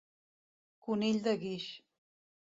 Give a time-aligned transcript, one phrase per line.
[0.87, 1.69] Conill de guix.